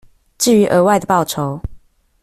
[0.39, 1.61] 至於額外的報酬